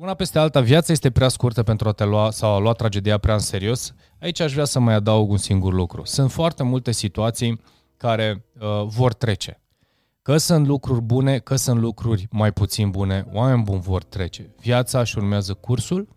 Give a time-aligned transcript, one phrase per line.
[0.00, 3.18] Una peste alta, viața este prea scurtă pentru a te lua sau a lua tragedia
[3.18, 3.94] prea în serios.
[4.20, 6.04] Aici aș vrea să mai adaug un singur lucru.
[6.04, 7.60] Sunt foarte multe situații
[7.96, 9.60] care uh, vor trece.
[10.22, 14.54] Că sunt lucruri bune, că sunt lucruri mai puțin bune, oameni buni vor trece.
[14.60, 16.08] Viața își urmează cursul,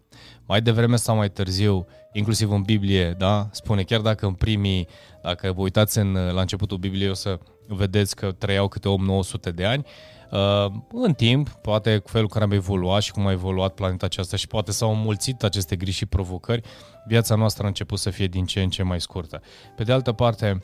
[0.46, 4.88] mai devreme sau mai târziu, inclusiv în Biblie, da, spune, chiar dacă în primii,
[5.24, 8.90] dacă vă uitați în, la începutul Bibliei, o să vedeți că trăiau câte
[9.50, 10.23] 8-900 de ani, Uh,
[10.94, 14.48] în timp, poate cu felul care am evoluat și cum a evoluat planeta aceasta și
[14.48, 16.62] poate s-au înmulțit aceste griji și provocări,
[17.08, 19.41] viața noastră a început să fie din ce în ce mai scurtă.
[19.76, 20.64] Pe de altă parte,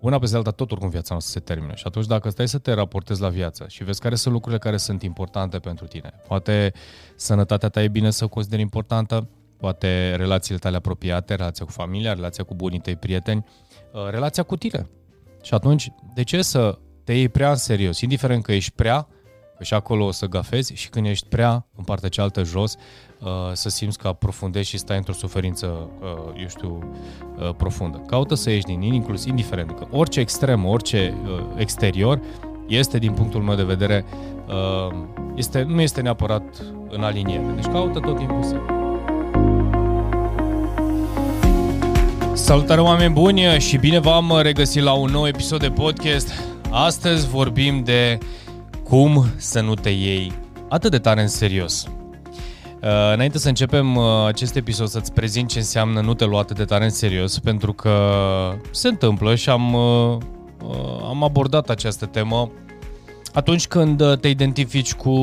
[0.00, 1.74] una pe alta, tot oricum viața noastră se termină.
[1.74, 4.76] Și atunci dacă stai să te raportezi la viață și vezi care sunt lucrurile care
[4.76, 6.72] sunt importante pentru tine, poate
[7.16, 12.12] sănătatea ta e bine să o consideri importantă, poate relațiile tale apropiate, relația cu familia,
[12.12, 13.44] relația cu bunii tăi prieteni,
[13.92, 14.88] uh, relația cu tine.
[15.42, 19.08] Și atunci, de ce să te iei prea în serios, indiferent că ești prea,
[19.56, 22.76] că și acolo o să gafezi și când ești prea în partea cealaltă jos,
[23.20, 26.92] uh, să simți că aprofundezi și stai într-o suferință, uh, eu știu,
[27.38, 28.02] uh, profundă.
[28.06, 31.14] Caută să ieși din inclusiv, indiferent că orice extrem, orice
[31.56, 32.20] exterior
[32.66, 34.04] este, din punctul meu de vedere,
[35.34, 36.42] este, nu este neapărat
[36.88, 37.52] în aliniere.
[37.54, 38.56] Deci caută tot timpul să...
[42.32, 46.55] Salutare oameni buni și bine v-am regăsit la un nou episod de podcast.
[46.78, 48.18] Astăzi vorbim de
[48.84, 50.32] cum să nu te iei
[50.68, 51.86] atât de tare în serios.
[52.82, 56.56] Uh, înainte să începem uh, acest episod, să-ți prezint ce înseamnă nu te lua atât
[56.56, 57.98] de tare în serios, pentru că
[58.70, 60.18] se întâmplă și am, uh,
[61.08, 62.50] am abordat această temă
[63.32, 65.14] atunci când te identifici cu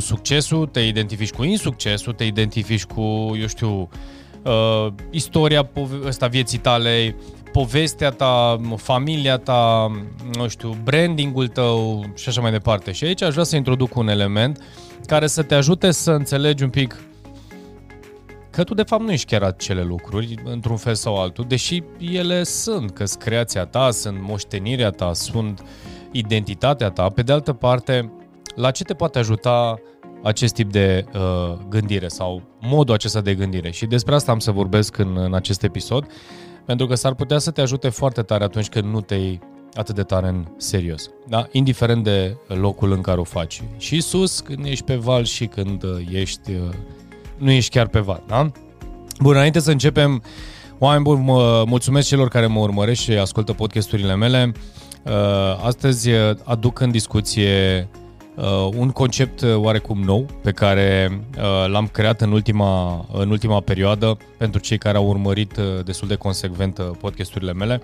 [0.00, 3.00] succesul, te identifici cu insuccesul, te identifici cu,
[3.40, 3.88] eu știu,
[4.42, 5.70] uh, istoria
[6.06, 7.16] ăsta vieții tale,
[7.52, 9.90] povestea ta, familia ta,
[10.36, 12.92] nu știu, brandingul tău și așa mai departe.
[12.92, 14.64] Și aici aș vrea să introduc un element
[15.06, 16.96] care să te ajute să înțelegi un pic
[18.50, 22.42] că tu de fapt nu ești chiar acele lucruri, într-un fel sau altul, deși ele
[22.42, 25.64] sunt, că sunt creația ta, sunt moștenirea ta, sunt
[26.10, 27.08] identitatea ta.
[27.08, 28.12] Pe de altă parte,
[28.54, 29.80] la ce te poate ajuta
[30.22, 33.70] acest tip de uh, gândire sau modul acesta de gândire?
[33.70, 36.06] Și despre asta am să vorbesc în, în acest episod.
[36.64, 39.40] Pentru că s-ar putea să te ajute foarte tare atunci când nu te iei
[39.74, 41.10] atât de tare în serios.
[41.28, 41.46] Da?
[41.52, 43.62] Indiferent de locul în care o faci.
[43.78, 46.68] Și sus, când ești pe val și când uh, ești, uh,
[47.36, 48.22] nu ești chiar pe val.
[48.26, 48.50] Da?
[49.20, 50.22] Bun, înainte să începem,
[50.78, 54.52] oameni buni, mă mulțumesc celor care mă urmăresc și ascultă podcasturile mele.
[55.04, 55.12] Uh,
[55.64, 56.10] astăzi
[56.44, 57.99] aduc în discuție uh,
[58.76, 64.16] un concept uh, oarecum nou pe care uh, l-am creat în ultima, în ultima perioadă
[64.38, 67.82] pentru cei care au urmărit uh, destul de consecvent uh, podcasturile mele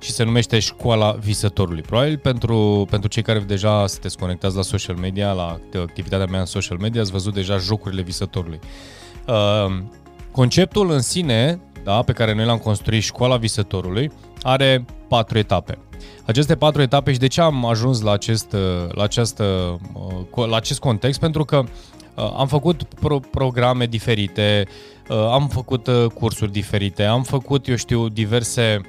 [0.00, 1.82] și se numește Școala Visătorului.
[1.82, 6.46] Probabil pentru, pentru cei care deja sunteți conectați la social media, la activitatea mea în
[6.46, 8.58] social media, ați văzut deja jocurile Visătorului.
[9.26, 9.82] Uh,
[10.30, 14.10] conceptul în sine, da, pe care noi l-am construit, Școala Visătorului,
[14.42, 15.78] are patru etape.
[16.26, 18.56] Aceste patru etape și de ce am ajuns la acest,
[18.88, 19.78] la această,
[20.48, 21.20] la acest context?
[21.20, 24.66] Pentru că uh, am făcut pro- programe diferite,
[25.08, 28.80] uh, am făcut uh, cursuri diferite, am făcut, eu știu, diverse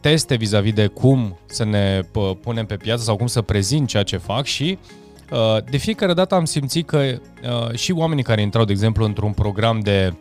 [0.00, 2.00] teste vis-a-vis de cum să ne
[2.42, 4.78] punem pe piață sau cum să prezint ceea ce fac și
[5.70, 7.14] de fiecare dată am simțit că
[7.74, 10.14] și oamenii care intrau, de exemplu, într-un program de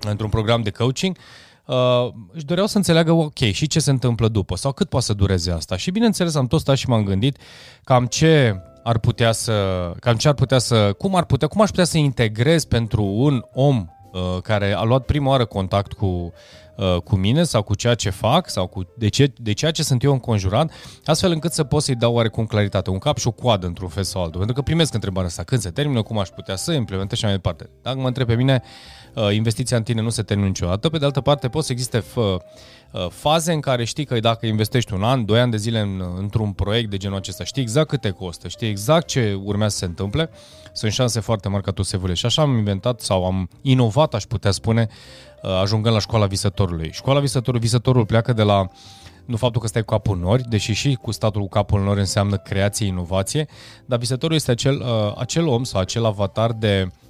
[0.00, 1.43] într-un program de coaching, uh,
[2.32, 5.50] își doreau să înțeleagă, ok, și ce se întâmplă după sau cât poate să dureze
[5.50, 5.76] asta.
[5.76, 7.38] Și bineînțeles am tot stat și m-am gândit
[7.84, 11.68] cam ce ar putea să, cam ce ar putea să, cum ar putea, cum aș
[11.68, 16.32] putea să integrez pentru un om uh, care a luat prima oară contact cu
[16.76, 19.82] uh, cu mine sau cu ceea ce fac sau cu de, ce, de ceea ce
[19.82, 20.72] sunt eu înconjurat,
[21.04, 24.02] astfel încât să pot să-i dau oarecum claritate, un cap și o coadă într-un fel
[24.02, 24.38] sau altul.
[24.38, 27.32] Pentru că primesc întrebarea asta, când se termină, cum aș putea să implementez și mai
[27.32, 27.70] departe.
[27.82, 30.88] Dacă mă întreb pe mine, Uh, investiția în tine nu se termină niciodată.
[30.88, 32.36] Pe de altă parte, pot să existe f- uh,
[33.10, 36.52] faze în care știi că dacă investești un an, doi ani de zile în, într-un
[36.52, 39.84] proiect de genul acesta, știi exact cât te costă, știi exact ce urmează să se
[39.84, 40.30] întâmple,
[40.72, 42.20] sunt șanse foarte mari ca tu să evoluezi.
[42.20, 44.88] Și așa am inventat sau am inovat, aș putea spune,
[45.42, 46.90] uh, ajungând la școala visătorului.
[46.92, 48.68] Școala visătorului, visătorul pleacă de la
[49.24, 51.84] nu faptul că stai cu capul în nori, deși și cu statul cu capul în
[51.84, 53.46] nori înseamnă creație, inovație,
[53.86, 57.03] dar visătorul este acel, uh, acel om sau acel avatar de Uh,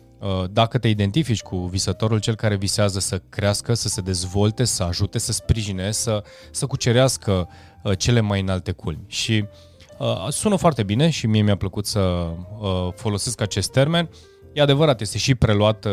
[0.51, 5.19] dacă te identifici cu visătorul, cel care visează să crească, să se dezvolte, să ajute,
[5.19, 7.49] să sprijine, să, să cucerească
[7.83, 9.05] uh, cele mai înalte culmi.
[9.07, 9.45] Și
[9.99, 14.09] uh, sună foarte bine și mie mi-a plăcut să uh, folosesc acest termen.
[14.53, 15.93] E adevărat, este și preluat uh,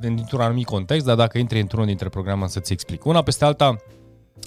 [0.00, 3.04] dintr-un anumit context, dar dacă intri într-unul dintre programe să-ți explic.
[3.04, 3.76] Una peste alta,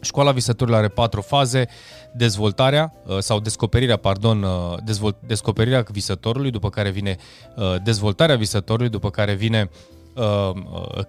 [0.04, 1.68] Școala visătorilor are patru faze,
[2.14, 7.18] dezvoltarea uh, sau descoperirea, pardon, uh, dezvol- descoperirea visătorului, după care vine
[7.56, 9.70] uh, dezvoltarea visătorului, după care vine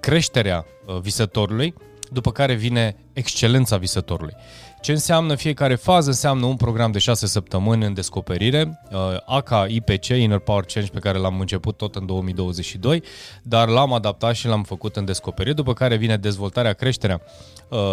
[0.01, 0.67] creșterea
[1.01, 1.75] visătorului,
[2.11, 4.35] după care vine excelența visătorului.
[4.81, 6.09] Ce înseamnă fiecare fază?
[6.09, 8.81] Înseamnă un program de 6 săptămâni în descoperire,
[9.27, 13.03] ACA IPC, Inner Power Change, pe care l-am început tot în 2022,
[13.43, 17.23] dar l-am adaptat și l-am făcut în descoperire, după care vine dezvoltarea, creșterea,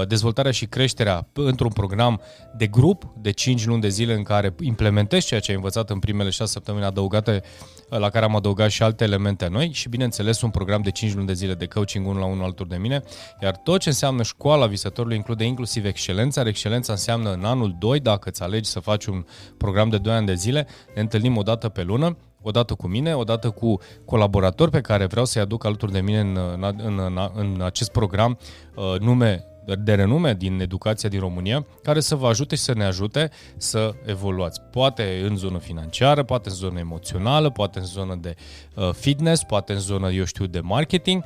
[0.07, 2.21] dezvoltarea și creșterea într-un program
[2.57, 5.99] de grup de 5 luni de zile în care implementezi ceea ce ai învățat în
[5.99, 7.41] primele 6 săptămâni adăugate,
[7.89, 11.27] la care am adăugat și alte elemente noi și, bineînțeles, un program de 5 luni
[11.27, 13.03] de zile de coaching unul la unul alături de mine,
[13.41, 17.99] iar tot ce înseamnă școala visătorului include inclusiv excelența, excelența Excelența înseamnă în anul 2,
[17.99, 19.25] dacă îți alegi să faci un
[19.57, 22.87] program de 2 ani de zile, ne întâlnim o dată pe lună, o dată cu
[22.87, 26.37] mine, o dată cu colaboratori pe care vreau să-i aduc alături de mine în,
[26.77, 28.37] în, în, în acest program,
[28.75, 29.45] uh, nume
[29.79, 33.93] de renume din educația din România, care să vă ajute și să ne ajute să
[34.05, 34.61] evoluați.
[34.61, 38.35] Poate în zonă financiară, poate în zonă emoțională, poate în zonă de
[38.75, 41.23] uh, fitness, poate în zonă, eu știu, de marketing.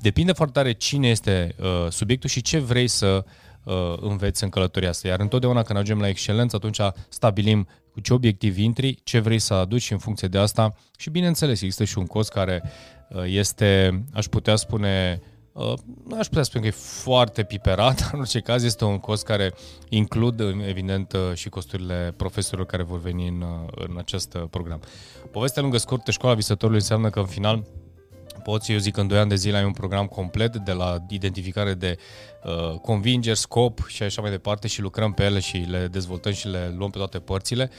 [0.00, 3.24] Depinde foarte tare cine este uh, subiectul și ce vrei să
[3.64, 5.08] uh, înveți în călătoria asta.
[5.08, 9.54] Iar întotdeauna când ajungem la excelență, atunci stabilim cu ce obiectiv intri, ce vrei să
[9.54, 10.74] aduci și în funcție de asta.
[10.96, 12.62] Și bineînțeles, există și un cost care
[13.08, 15.20] uh, este, aș putea spune,
[15.52, 15.72] uh,
[16.06, 19.54] nu aș putea spune că e foarte piperat, în orice caz este un cost care
[19.88, 24.80] includ, evident, uh, și costurile profesorilor care vor veni în, uh, în acest program.
[25.30, 27.64] Povestea lungă scurtă, școala visătorului înseamnă că în final
[28.44, 31.74] poți, eu zic, în 2 ani de zile ai un program complet de la identificare
[31.74, 31.96] de
[32.44, 36.48] uh, convingeri, scop și așa mai departe și lucrăm pe ele și le dezvoltăm și
[36.48, 37.70] le luăm pe toate părțile.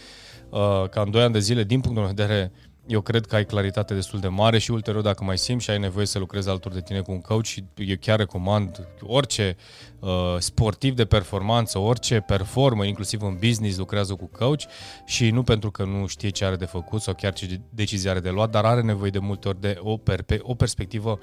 [0.50, 2.52] Uh, ca în 2 ani de zile, din punctul meu de vedere,
[2.88, 5.80] eu cred că ai claritate destul de mare și ulterior dacă mai simți și ai
[5.80, 9.56] nevoie să lucrezi alături de tine cu un coach și eu chiar recomand orice
[10.00, 14.62] uh, sportiv de performanță, orice performer, inclusiv în business, lucrează cu coach
[15.06, 18.20] și nu pentru că nu știe ce are de făcut sau chiar ce decizie are
[18.20, 21.20] de luat, dar are nevoie de multe ori de o, per- o perspectivă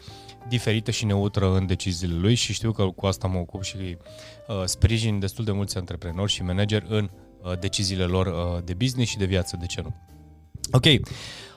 [0.49, 4.63] diferită și neutră în deciziile lui și știu că cu asta mă ocup și uh,
[4.65, 7.11] sprijin destul de mulți antreprenori și manageri în
[7.43, 9.95] uh, deciziile lor uh, de business și de viață, de ce nu.
[10.71, 10.87] Ok,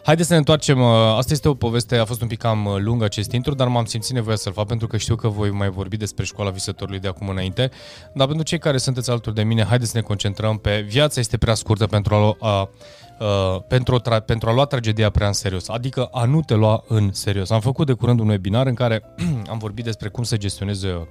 [0.05, 0.81] Haideți să ne întoarcem.
[0.81, 0.87] Uh,
[1.17, 3.85] asta este o poveste, a fost un pic cam uh, lung acest intro, dar m-am
[3.85, 7.07] simțit nevoia să-l fac pentru că știu că voi mai vorbi despre școala visătorului de
[7.07, 7.69] acum înainte.
[8.13, 11.37] Dar pentru cei care sunteți alături de mine, haideți să ne concentrăm pe viața este
[11.37, 15.69] prea scurtă pentru a, a, a, pentru, a, pentru a lua tragedia prea în serios,
[15.69, 17.49] adică a nu te lua în serios.
[17.49, 19.03] Am făcut de curând un webinar în care
[19.51, 21.07] am vorbit despre cum să gestioneze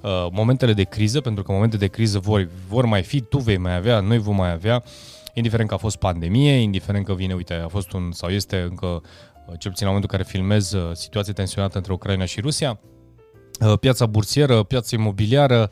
[0.00, 3.56] uh, momentele de criză, pentru că momente de criză vor, vor mai fi, tu vei
[3.56, 4.82] mai avea, noi vom mai avea
[5.38, 8.86] indiferent că a fost pandemie, indiferent că vine, uite, a fost un, sau este încă,
[8.86, 12.80] uh, cel puțin la momentul în care filmez, uh, situație tensionată între Ucraina și Rusia,
[13.60, 15.70] uh, piața bursieră, piața imobiliară,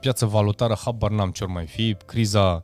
[0.00, 2.62] piața valutară, habar n-am ce mai fi, criza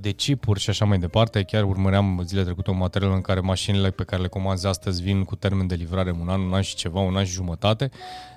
[0.00, 1.42] de chipuri și așa mai departe.
[1.42, 5.24] Chiar urmăream zile trecute un material în care mașinile pe care le comanzi astăzi vin
[5.24, 7.90] cu termen de livrare un an, un an și ceva, un an și jumătate.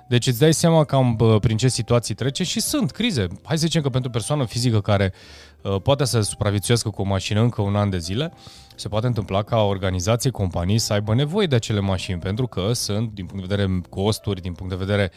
[0.08, 3.26] Deci îți dai seama cam prin ce situații trece și sunt crize.
[3.44, 7.04] Hai să zicem că pentru o persoană fizică care uh, poate să supraviețuiască cu o
[7.04, 8.32] mașină încă un an de zile,
[8.76, 13.12] se poate întâmpla ca organizații, companii să aibă nevoie de acele mașini, pentru că sunt,
[13.12, 15.10] din punct de vedere costuri, din punct de vedere,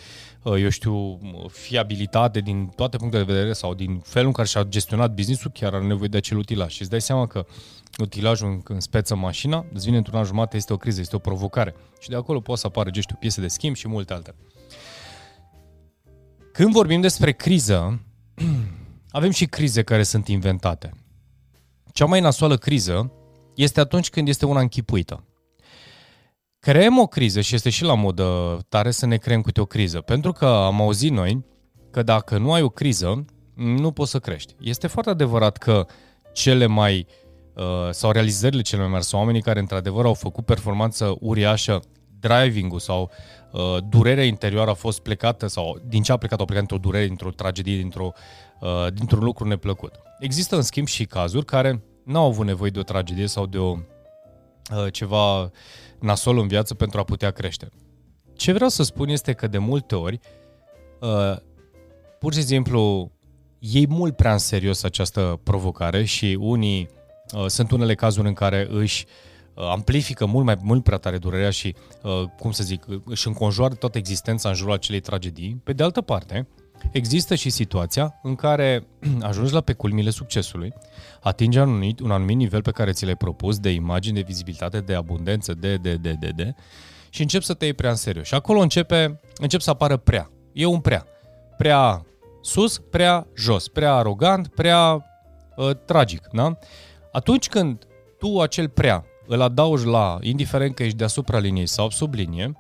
[0.44, 4.64] uh, eu știu, fiabilitate, din toate punctele de vedere sau din felul în care și-a
[4.64, 6.74] gestionat business-ul, chiar are nevoie de acel utilaj.
[6.74, 7.46] Și îți dai seama că
[7.98, 11.76] utilajul când speță mașina, îți vine într-un an jumate, este o criză, este o provocare.
[12.00, 14.36] Și de acolo poate să apară, ce știu, piese de schimb și multe altele.
[16.52, 18.02] Când vorbim despre criză,
[19.10, 20.94] avem și crize care sunt inventate.
[21.94, 23.12] Cea mai nasoală criză
[23.56, 25.24] este atunci când este una închipuită.
[26.60, 30.02] Creăm o criză și este și la modă tare să ne creăm câte o criză,
[30.02, 31.46] pentru că am auzit noi
[31.92, 33.26] că dacă nu ai o criză,
[33.56, 34.56] nu poți să crești.
[34.60, 35.86] Este foarte adevărat că
[36.34, 37.08] cele mai
[37.56, 41.80] uh, sau realizările cele mai mari sau oamenii care într-adevăr au făcut performanță uriașă,
[42.20, 43.12] driving-ul sau
[43.52, 47.06] uh, durerea interioară a fost plecată sau din ce a plecat, au plecat într-o durere,
[47.06, 48.22] dintr-o tragedie, dintr-o, uh,
[48.94, 49.94] dintr-un lucru neplăcut.
[50.20, 53.70] Există în schimb și cazuri care n-au avut nevoie de o tragedie sau de o
[53.72, 55.52] uh, ceva
[56.00, 57.70] nasol în viață pentru a putea crește.
[58.36, 60.20] Ce vreau să spun este că de multe ori
[61.00, 61.38] uh,
[62.20, 63.12] pur și simplu
[63.60, 66.90] iei mult prea în serios această provocare și unii
[67.34, 71.18] uh, sunt unele cazuri în care își uh, Uh, amplifică mult mai mult prea tare
[71.18, 75.62] durerea și, uh, cum să zic, își înconjoară toată existența în jurul acelei tragedii.
[75.64, 76.48] Pe de altă parte,
[76.92, 78.88] există și situația în care
[79.22, 80.74] ajungi la pe culmile succesului,
[81.22, 84.80] atingi un anumit, un anumit nivel pe care ți l-ai propus de imagine, de vizibilitate,
[84.80, 86.56] de abundență, de, de, de, de, de,
[87.10, 88.26] și încep să te iei prea în serios.
[88.26, 90.32] Și acolo începe, încep să apară prea.
[90.54, 91.06] E un prea.
[91.58, 92.06] Prea
[92.42, 95.06] sus, prea jos, prea arogant, prea
[95.56, 96.28] uh, tragic.
[96.32, 96.58] Da?
[97.12, 97.88] Atunci când
[98.20, 102.52] tu acel prea îl adaugi la, indiferent că ești deasupra liniei sau sub linie,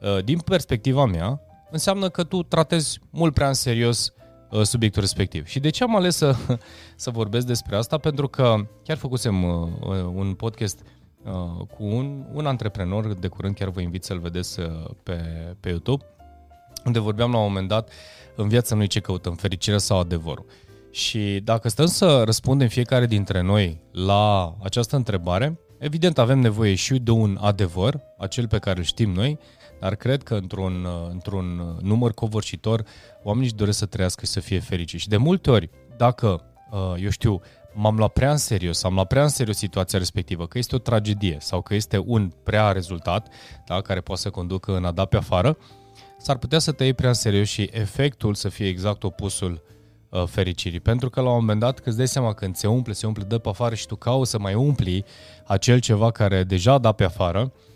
[0.00, 1.40] uh, din perspectiva mea,
[1.74, 4.12] înseamnă că tu tratezi mult prea în serios
[4.50, 5.46] uh, subiectul respectiv.
[5.46, 6.36] Și de ce am ales să,
[6.96, 7.98] să vorbesc despre asta?
[7.98, 9.68] Pentru că chiar făcusem uh,
[10.14, 10.80] un podcast
[11.76, 14.60] cu un, un antreprenor, de curând chiar vă invit să-l vedeți
[15.02, 15.14] pe,
[15.60, 16.04] pe YouTube,
[16.84, 17.90] unde vorbeam la un moment dat,
[18.36, 20.46] în viața noi ce căutăm, fericirea sau adevărul.
[20.90, 26.98] Și dacă stăm să răspundem fiecare dintre noi la această întrebare, evident avem nevoie și
[26.98, 29.38] de un adevăr, acel pe care îl știm noi,
[29.84, 32.84] dar cred că într-un, într-un număr covârșitor
[33.22, 35.02] oamenii își doresc să trăiască și să fie fericiți.
[35.02, 37.40] Și de multe ori, dacă, uh, eu știu,
[37.72, 40.78] m-am luat prea în serios, am luat prea în serios situația respectivă, că este o
[40.78, 43.28] tragedie sau că este un prea rezultat
[43.66, 45.56] da, care poate să conducă în a da pe afară,
[46.18, 49.62] s-ar putea să te iei prea în serios și efectul să fie exact opusul
[50.08, 50.80] uh, fericirii.
[50.80, 53.22] Pentru că la un moment dat, când îți dai seama când se umple, se umple,
[53.22, 55.04] dă pe afară și tu cauți să mai umpli
[55.46, 57.72] acel ceva care deja da pe afară, uh,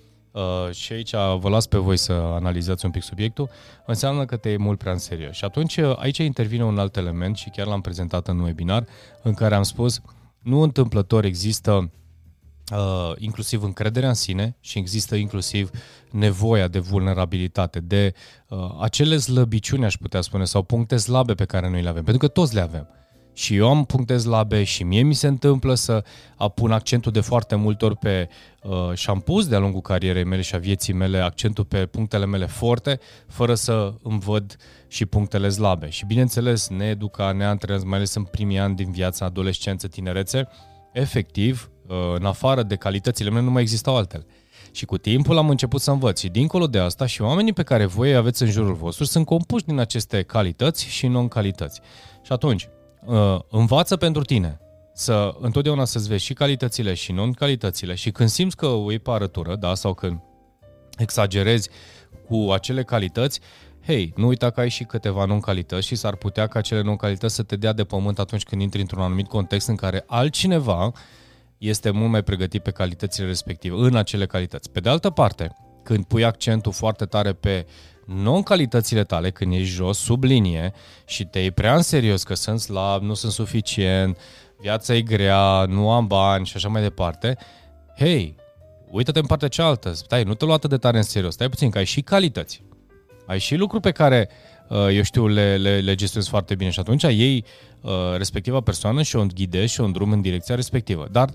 [0.71, 3.51] și aici vă las pe voi să analizați un pic subiectul,
[3.87, 5.35] înseamnă că te iei mult prea în serios.
[5.35, 8.87] Și atunci uh, aici intervine un alt element și chiar l-am prezentat în webinar,
[9.23, 10.01] în care am spus,
[10.39, 11.91] nu întâmplător există
[12.73, 15.71] uh, inclusiv încrederea în sine și există inclusiv
[16.11, 18.15] nevoia de vulnerabilitate, de
[18.49, 22.27] uh, acele slăbiciuni, aș putea spune, sau puncte slabe pe care noi le avem, pentru
[22.27, 22.89] că toți le avem.
[23.39, 26.05] Și eu am puncte slabe și mie mi se întâmplă să
[26.37, 28.29] apun accentul de foarte multe ori pe
[28.63, 32.27] uh, și am pus de-a lungul carierei mele și a vieții mele accentul pe punctele
[32.27, 34.57] mele forte, fără să îmi văd
[34.89, 35.89] și punctele slabe.
[35.89, 40.49] Și bineînțeles, ne educa, ne antrenează, mai ales în primii ani din viața, adolescență, tinerețe,
[40.93, 44.27] efectiv, uh, în afară de calitățile mele, nu mai existau altele.
[44.73, 46.21] Și cu timpul am început să învăț.
[46.21, 49.65] Și dincolo de asta, și oamenii pe care voi aveți în jurul vostru sunt compuși
[49.65, 51.81] din aceste calități și non-calități.
[52.23, 52.69] Și atunci,
[53.09, 54.61] uh, învață pentru tine
[54.95, 59.11] să întotdeauna să-ți vezi și calitățile și non-calitățile și când simți că o iei pe
[59.11, 60.21] arătură, da, sau când
[60.97, 61.69] exagerezi
[62.29, 63.41] cu acele calități,
[63.87, 67.43] hei, nu uita că ai și câteva non-calități și s-ar putea ca acele non-calități să
[67.43, 70.93] te dea de pământ atunci când intri într-un anumit context în care altcineva
[71.59, 74.71] este mult mai pregătit pe calitățile respective, în acele calități.
[74.71, 77.67] Pe de altă parte, când pui accentul foarte tare pe
[78.09, 80.73] non-calitățile tale, când ești jos, sub linie
[81.05, 84.19] și te iei prea în serios că sunt slab, nu sunt suficient,
[84.61, 87.39] viața e grea, nu am bani și așa mai departe,
[87.99, 88.37] hei,
[88.91, 91.71] uită-te în partea cealaltă, stai, nu te lua atât de tare în serios, stai puțin,
[91.71, 92.63] că ai și calități.
[93.27, 94.29] Ai și lucruri pe care,
[94.69, 97.45] uh, eu știu, le, le, le gestionezi foarte bine și atunci ei
[97.81, 101.09] uh, respectiva persoană și o ghidezi și o drum în direcția respectivă.
[101.11, 101.29] Dar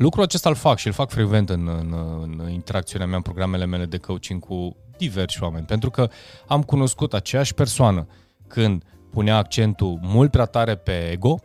[0.00, 1.94] lucrul acesta îl fac și îl fac frecvent în, în,
[2.38, 6.10] în interacțiunea mea, în programele mele de coaching cu diversi oameni, pentru că
[6.46, 8.06] am cunoscut aceeași persoană
[8.46, 11.38] când punea accentul mult prea tare pe ego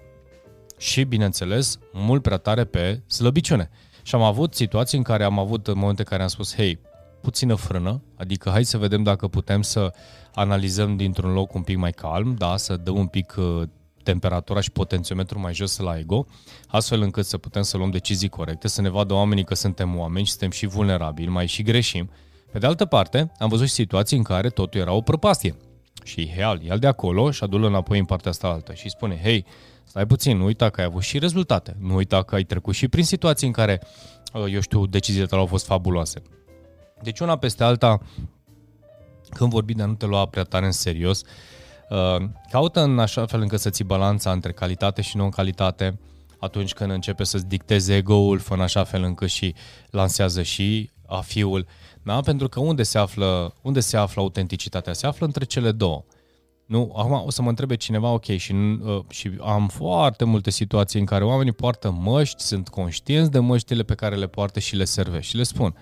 [0.78, 3.70] și, bineînțeles, mult prea tare pe slăbiciune.
[4.04, 6.80] Și am avut situații în care am avut momente în care am spus, hei,
[7.22, 9.94] puțină frână, adică hai să vedem dacă putem să
[10.34, 13.62] analizăm dintr-un loc un pic mai calm, da, să dăm un pic uh,
[14.06, 16.26] temperatura și potențiometrul mai jos la ego,
[16.68, 20.26] astfel încât să putem să luăm decizii corecte, să ne vadă oamenii că suntem oameni
[20.26, 22.10] și suntem și vulnerabili, mai și greșim.
[22.52, 25.56] Pe de altă parte, am văzut și situații în care totul era o prăpastie.
[26.04, 29.46] Și heal, ia de acolo și adu-l înapoi în partea asta altă și spune, hei,
[29.84, 32.88] stai puțin, nu uita că ai avut și rezultate, nu uita că ai trecut și
[32.88, 33.82] prin situații în care,
[34.34, 36.22] uh, eu știu, deciziile tale au fost fabuloase.
[37.02, 38.00] Deci una peste alta,
[39.30, 41.28] când vorbi de a nu te lua prea tare în serios, uh,
[42.52, 46.00] caută în așa fel încât să ții balanța între calitate și non-calitate
[46.40, 49.56] atunci când începe să-ți dicteze ego-ul, fă în așa fel încât și
[49.90, 51.66] lansează și a fiul.
[52.04, 52.20] Da?
[52.20, 54.94] Pentru că unde se află, unde se află autenticitatea?
[54.94, 56.04] Se află între cele două.
[56.66, 61.00] Nu, acum o să mă întrebe cineva, ok, și, uh, și am foarte multe situații
[61.00, 64.84] în care oamenii poartă măști, sunt conștienți de măștile pe care le poartă și le
[64.84, 65.76] servește și le spun.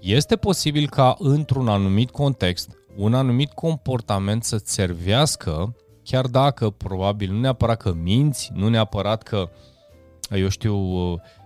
[0.00, 7.40] Este posibil ca într-un anumit context, un anumit comportament să-ți servească, chiar dacă probabil nu
[7.40, 9.50] neapărat că minți, nu neapărat că,
[10.30, 10.76] eu știu,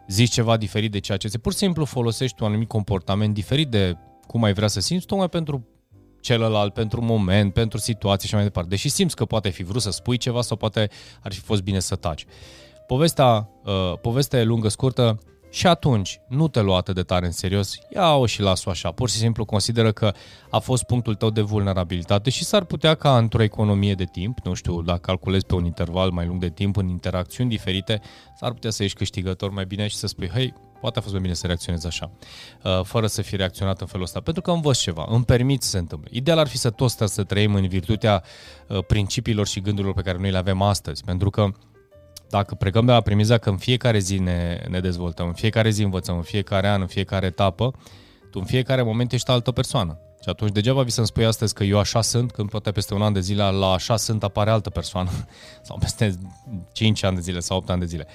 [0.09, 3.71] zici ceva diferit de ceea ce se pur și simplu folosești un anumit comportament diferit
[3.71, 5.67] de cum ai vrea să simți, tocmai pentru
[6.21, 8.69] celălalt, pentru moment, pentru situație și mai departe.
[8.69, 10.89] Deși simți că poate fi vrut să spui ceva sau poate
[11.23, 12.27] ar fi fost bine să taci.
[12.87, 15.19] Povestea, uh, povestea e lungă, scurtă,
[15.53, 18.91] și atunci nu te lua atât de tare în serios, ia-o și las-o așa.
[18.91, 20.13] Pur și simplu consideră că
[20.51, 24.55] a fost punctul tău de vulnerabilitate și s-ar putea ca într-o economie de timp, nu
[24.55, 28.01] știu, dacă calculezi pe un interval mai lung de timp în interacțiuni diferite,
[28.37, 31.23] s-ar putea să ieși câștigător mai bine și să spui, hei, poate a fost mai
[31.23, 32.11] bine să reacționez așa,
[32.63, 35.69] uh, fără să fi reacționat în felul ăsta, pentru că învăț ceva, îmi permit să
[35.69, 36.11] se întâmple.
[36.13, 38.23] Ideal ar fi să toți să trăim în virtutea
[38.69, 41.49] uh, principiilor și gândurilor pe care noi le avem astăzi, pentru că
[42.33, 45.83] dacă plecăm de la premiza că în fiecare zi ne, ne dezvoltăm, în fiecare zi
[45.83, 47.73] învățăm, în fiecare an, în fiecare etapă,
[48.31, 49.99] tu în fiecare moment ești altă persoană.
[50.23, 53.03] Și atunci degeaba vi să-mi spui astăzi că eu așa sunt, când poate peste un
[53.03, 55.11] an de zile la așa sunt apare altă persoană.
[55.67, 56.15] sau peste
[56.73, 58.07] 5 ani de zile sau 8 ani de zile.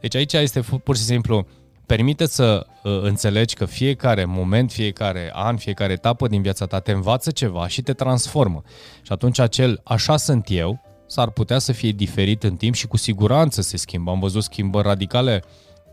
[0.00, 1.46] Deci aici este pur și simplu
[1.86, 6.92] permite să uh, înțelegi că fiecare moment, fiecare an, fiecare etapă din viața ta te
[6.92, 8.62] învață ceva și te transformă.
[9.02, 12.96] Și atunci acel așa sunt eu s-ar putea să fie diferit în timp și cu
[12.96, 14.10] siguranță se schimbă.
[14.10, 15.42] Am văzut schimbări radicale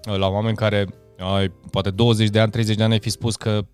[0.09, 3.35] uh, la oameni care ai, poate 20 de ani, 30 de ani ai fi spus
[3.35, 3.65] că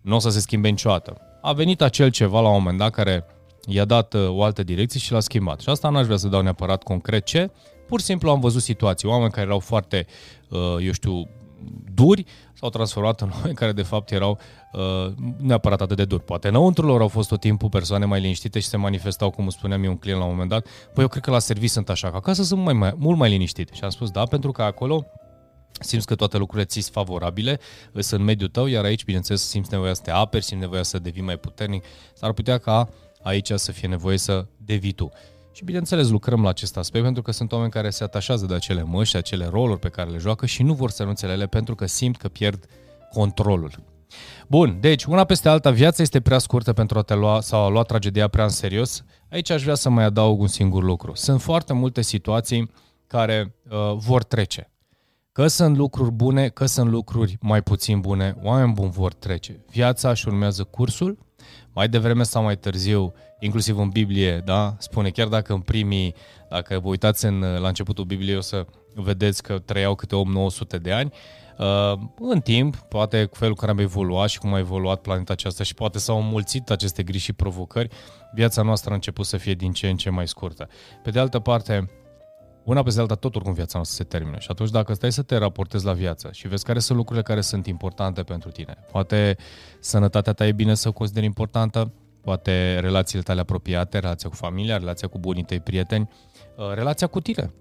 [0.00, 1.16] nu o să se schimbe niciodată.
[1.42, 3.24] A venit acel ceva la un moment dat care
[3.66, 5.60] i-a dat uh, o altă direcție și l-a schimbat.
[5.60, 7.50] Și asta n-aș vrea să dau neapărat concret ce,
[7.86, 10.06] pur și simplu am văzut situații, oameni care erau foarte,
[10.48, 11.28] uh, eu știu,
[11.94, 12.24] duri
[12.54, 14.38] s-au transformat în oameni care de fapt erau
[14.72, 16.24] uh, neapărat atât de duri.
[16.24, 19.84] Poate înăuntru lor au fost tot timpul persoane mai liniștite și se manifestau, cum spuneam
[19.84, 22.10] eu un client la un moment dat, păi eu cred că la serviciu sunt așa,
[22.10, 23.70] că acasă sunt mai, mai, mult mai liniștit.
[23.72, 25.06] Și am spus da, pentru că acolo
[25.80, 27.60] simți că toate lucrurile ți sunt favorabile,
[27.92, 30.98] sunt în mediul tău, iar aici, bineînțeles, simți nevoia să te aperi, simți nevoia să
[30.98, 31.84] devii mai puternic.
[32.14, 32.88] S-ar putea ca
[33.22, 35.10] aici să fie nevoie să devii tu.
[35.52, 38.82] Și bineînțeles lucrăm la acest aspect pentru că sunt oameni care se atașează de acele
[38.82, 41.86] măști, acele roluri pe care le joacă și nu vor să renunțe ele pentru că
[41.86, 42.64] simt că pierd
[43.12, 43.88] controlul.
[44.48, 47.68] Bun, deci una peste alta, viața este prea scurtă pentru a te lua sau a
[47.68, 49.04] lua tragedia prea în serios.
[49.30, 51.14] Aici aș vrea să mai adaug un singur lucru.
[51.14, 52.70] Sunt foarte multe situații
[53.06, 54.70] care uh, vor trece.
[55.32, 59.64] Că sunt lucruri bune, că sunt lucruri mai puțin bune, oameni buni vor trece.
[59.70, 61.18] Viața își urmează cursul,
[61.72, 66.14] mai devreme sau mai târziu, inclusiv în Biblie, da, spune, chiar dacă în primii,
[66.50, 70.16] dacă vă uitați în, la începutul Bibliei, o să vedeți că trăiau câte
[70.76, 71.12] 8-900 de ani,
[71.60, 75.64] Uh, în timp, poate cu felul care am evoluat și cum a evoluat planeta aceasta
[75.64, 77.88] și poate s-au înmulțit aceste griji și provocări,
[78.34, 80.68] viața noastră a început să fie din ce în ce mai scurtă.
[81.02, 81.90] Pe de altă parte,
[82.64, 84.38] una peste alta, tot oricum viața noastră se termină.
[84.38, 87.40] Și atunci dacă stai să te raportezi la viață și vezi care sunt lucrurile care
[87.40, 89.36] sunt importante pentru tine, poate
[89.80, 94.76] sănătatea ta e bine să o consideri importantă, poate relațiile tale apropiate, relația cu familia,
[94.76, 96.08] relația cu bunii tăi prieteni,
[96.56, 97.52] uh, relația cu tine.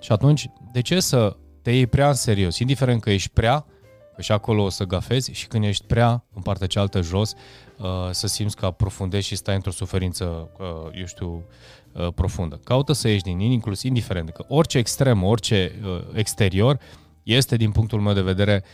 [0.00, 3.66] Și atunci, de ce să te iei prea în serios, indiferent că ești prea,
[4.14, 7.34] că și acolo o să gafezi și când ești prea în partea cealaltă jos,
[7.78, 11.44] uh, să simți că aprofundezi și stai într-o suferință, uh, eu știu,
[11.92, 12.60] uh, profundă.
[12.64, 15.80] Caută să ieși din inclusiv indiferent, că orice extrem, orice
[16.12, 16.78] exterior
[17.22, 18.64] este, din punctul meu de vedere,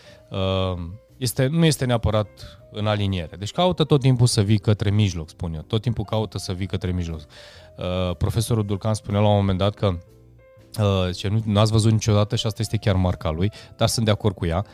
[1.17, 2.29] este, nu este neapărat
[2.71, 3.37] în aliniere.
[3.37, 5.61] Deci caută tot timpul să vii către mijloc, spun eu.
[5.61, 7.21] Tot timpul caută să vii către mijloc.
[8.19, 9.99] Profesorul Durcan spunea la un moment dat că
[10.79, 14.11] Uh, ce nu ați văzut niciodată și asta este chiar marca lui, dar sunt de
[14.11, 14.65] acord cu ea.
[14.65, 14.73] Uh,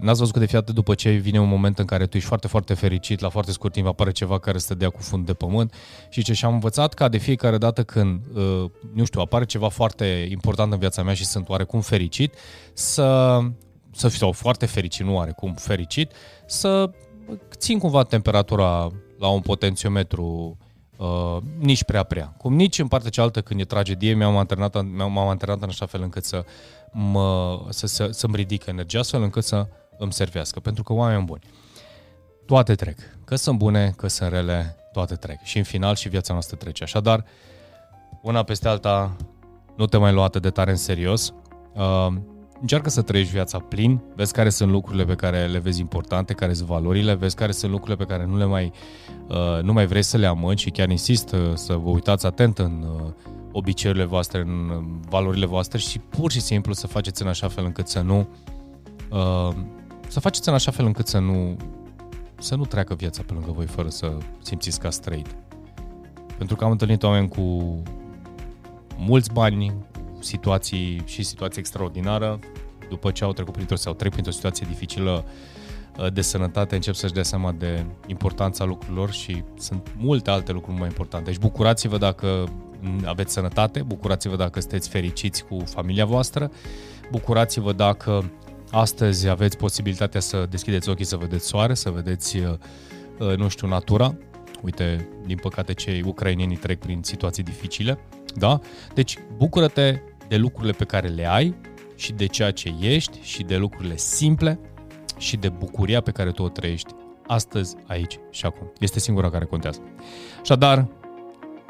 [0.00, 2.48] n-ați văzut că de fiată după ce vine un moment în care tu ești foarte,
[2.48, 5.34] foarte fericit, la foarte scurt timp apare ceva care să te dea cu fund de
[5.34, 5.74] pământ?
[6.08, 10.28] Și ce și-am învățat ca de fiecare dată când, uh, nu știu, apare ceva foarte
[10.30, 12.34] important în viața mea și sunt oarecum fericit,
[12.72, 13.38] să,
[13.90, 16.12] să fiu foarte fericit, nu oarecum fericit,
[16.46, 16.90] să
[17.56, 20.56] țin cumva temperatura la un potențiometru
[20.96, 22.34] Uh, nici prea prea.
[22.36, 26.02] Cum nici în partea cealaltă când e tragedie mi-am antrenat, m-am antrenat în așa fel
[26.02, 26.44] încât să
[26.92, 29.66] mă, să, să, să-mi ridic energia astfel încât să
[29.98, 30.60] îmi servească.
[30.60, 31.42] Pentru că oameni buni,
[32.46, 32.98] toate trec.
[33.24, 35.42] Că sunt bune, că sunt rele, toate trec.
[35.42, 36.82] Și în final și viața noastră trece.
[36.82, 37.24] Așadar,
[38.22, 39.16] una peste alta,
[39.76, 41.34] nu te mai lua atât de tare în serios.
[41.72, 42.14] Uh,
[42.64, 46.52] încearcă să trăiești viața plin, vezi care sunt lucrurile pe care le vezi importante, care
[46.52, 48.72] sunt valorile, vezi care sunt lucrurile pe care nu le mai,
[49.28, 52.58] uh, nu mai vrei să le amânci și chiar insist uh, să vă uitați atent
[52.58, 53.10] în uh,
[53.52, 57.64] obiceiurile voastre, în uh, valorile voastre și pur și simplu să faceți în așa fel
[57.64, 58.28] încât să nu
[59.10, 59.54] uh,
[60.08, 61.56] să faceți în așa fel încât să nu
[62.38, 65.36] să nu treacă viața pe lângă voi fără să simțiți că ați trăit.
[66.38, 67.76] Pentru că am întâlnit oameni cu
[68.96, 69.74] mulți bani,
[70.24, 72.38] situații și situații extraordinară,
[72.88, 75.24] după ce au trecut printr-o sau trec printr-o situație dificilă
[75.98, 80.78] uh, de sănătate, încep să-și dea seama de importanța lucrurilor și sunt multe alte lucruri
[80.78, 81.30] mai importante.
[81.30, 82.48] Deci bucurați-vă dacă
[83.04, 86.50] aveți sănătate, bucurați-vă dacă sunteți fericiți cu familia voastră,
[87.10, 88.30] bucurați-vă dacă
[88.70, 92.54] astăzi aveți posibilitatea să deschideți ochii, să vedeți soare, să vedeți, uh,
[93.18, 94.14] uh, nu știu, natura.
[94.62, 97.98] Uite, din păcate cei ucrainenii trec prin situații dificile,
[98.34, 98.60] da?
[98.94, 100.00] Deci bucură-te
[100.34, 101.54] de lucrurile pe care le ai
[101.96, 104.58] și de ceea ce ești și de lucrurile simple
[105.18, 106.92] și de bucuria pe care tu o trăiești
[107.26, 108.72] astăzi, aici și acum.
[108.78, 109.80] Este singura care contează.
[110.40, 110.86] Așadar,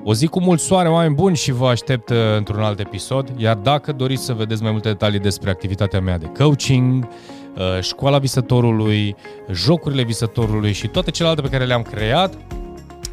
[0.05, 3.57] o zi cu mult soare, oameni buni și vă aștept uh, într-un alt episod, iar
[3.57, 7.09] dacă doriți să vedeți mai multe detalii despre activitatea mea de coaching,
[7.57, 9.16] uh, școala visătorului,
[9.53, 12.35] jocurile visătorului și toate celelalte pe care le-am creat,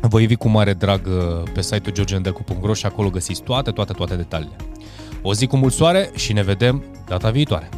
[0.02, 4.16] vă invit cu mare drag uh, pe site-ul georgeandelcu.ro și acolo găsiți toate, toate, toate
[4.16, 4.56] detaliile.
[5.22, 7.70] O zi cu mult soare și ne vedem data viitoare!